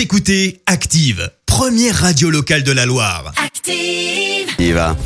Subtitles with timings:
[0.00, 3.34] Vous écoutez Active, première radio locale de la Loire.
[3.36, 4.48] Active.
[4.58, 4.96] Il va.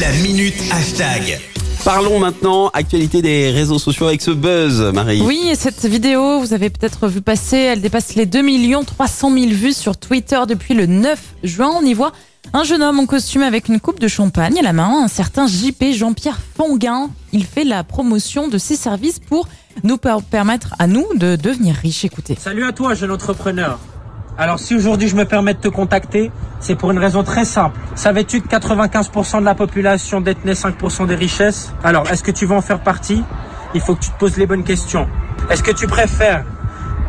[0.00, 1.38] La minute hashtag.
[1.84, 5.20] Parlons maintenant actualité des réseaux sociaux avec ce buzz, Marie.
[5.20, 8.42] Oui, et cette vidéo, vous avez peut-être vu passer, elle dépasse les 2
[8.84, 11.70] 300 000 vues sur Twitter depuis le 9 juin.
[11.72, 12.10] On y voit
[12.54, 15.46] un jeune homme en costume avec une coupe de champagne à la main, un certain
[15.46, 17.10] JP Jean-Pierre Fonguin.
[17.32, 19.46] Il fait la promotion de ses services pour
[19.84, 22.04] nous per- permettre à nous de devenir riches.
[22.04, 22.36] Écoutez.
[22.38, 23.78] Salut à toi, jeune entrepreneur.
[24.36, 26.30] Alors si aujourd'hui je me permets de te contacter,
[26.60, 27.76] c'est pour une raison très simple.
[27.96, 31.72] Savais-tu que 95% de la population détenait 5% des richesses?
[31.82, 33.24] Alors est-ce que tu veux en faire partie?
[33.74, 35.08] Il faut que tu te poses les bonnes questions.
[35.50, 36.44] Est-ce que tu préfères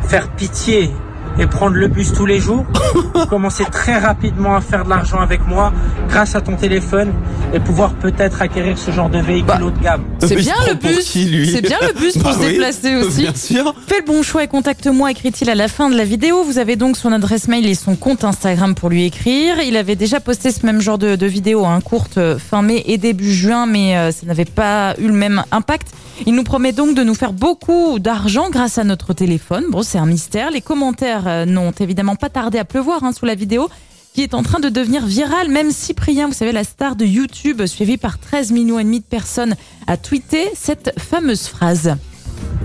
[0.08, 0.90] faire pitié
[1.40, 5.18] et prendre le bus tous les jours ou commencer très rapidement à faire de l'argent
[5.20, 5.72] avec moi
[6.08, 7.12] grâce à ton téléphone
[7.54, 10.74] et pouvoir peut-être acquérir ce genre de véhicule Bah, haut de gamme C'est bien le
[10.74, 11.00] bus.
[11.50, 13.22] C'est bien le bus pour Bah se oui, déplacer aussi.
[13.22, 13.74] Bien sûr.
[13.86, 16.44] Fais le bon choix et contacte-moi, écrit-il à la fin de la vidéo.
[16.44, 19.60] Vous avez donc son adresse mail et son compte Instagram pour lui écrire.
[19.60, 22.82] Il avait déjà posté ce même genre de, de vidéo, hein, courte euh, fin mai
[22.86, 25.88] et début juin, mais euh, ça n'avait pas eu le même impact.
[26.26, 29.64] Il nous promet donc de nous faire beaucoup d'argent grâce à notre téléphone.
[29.70, 30.50] Bon, c'est un mystère.
[30.50, 33.68] Les commentaires euh, n'ont évidemment pas tardé à pleuvoir hein, sous la vidéo
[34.12, 35.48] qui est en train de devenir virale.
[35.48, 39.04] Même Cyprien, vous savez, la star de YouTube, suivi par 13 millions et demi de
[39.04, 39.54] personnes,
[39.86, 41.96] a tweeté cette fameuse phrase.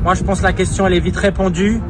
[0.04, 1.82] Moi, je pense que la question, elle est vite répondue.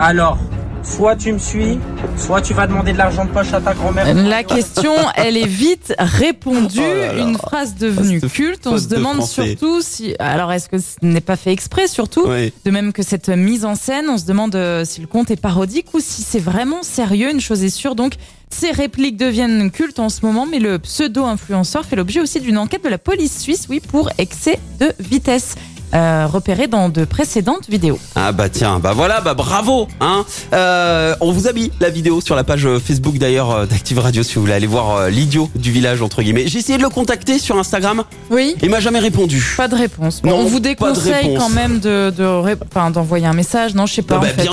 [0.00, 0.38] Alors,
[0.86, 1.78] soit tu me suis,
[2.16, 4.14] soit tu vas demander de l'argent de poche à ta grand-mère.
[4.14, 6.80] La question, elle est vite répondue.
[6.80, 7.22] Oh là là.
[7.22, 8.66] Une phrase devenue culte.
[8.66, 10.14] On se de demande surtout si.
[10.18, 12.52] Alors, est-ce que ce n'est pas fait exprès, surtout Oui.
[12.64, 15.40] De même que cette mise en scène, on se demande euh, si le conte est
[15.40, 17.30] parodique ou si c'est vraiment sérieux.
[17.30, 18.14] Une chose est sûre, donc,
[18.48, 22.84] ces répliques deviennent cultes en ce moment, mais le pseudo-influenceur fait l'objet aussi d'une enquête
[22.84, 25.56] de la police suisse, oui, pour excès de vitesse.
[25.94, 27.98] Euh, repéré dans de précédentes vidéos.
[28.14, 30.24] Ah bah tiens, bah voilà, bah bravo, hein.
[30.52, 34.22] Euh, on vous a mis la vidéo sur la page Facebook d'ailleurs euh, d'Active Radio
[34.22, 36.48] si vous voulez aller voir euh, l'idiot du village entre guillemets.
[36.48, 38.56] J'ai essayé de le contacter sur Instagram, Oui.
[38.62, 39.42] il m'a jamais répondu.
[39.56, 40.22] Pas de réponse.
[40.22, 43.74] Bon, Non, on vous déconseille quand même de, de ré- enfin, d'envoyer un message.
[43.74, 44.16] Non, je sais pas.
[44.16, 44.42] Ah bah, en fait.
[44.42, 44.52] bien.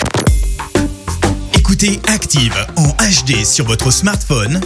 [1.55, 4.59] Écoutez Active en HD sur votre smartphone,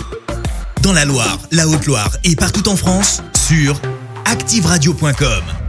[0.82, 3.80] dans la Loire, la Haute-Loire et partout en France, sur
[4.26, 5.67] activeradio.com.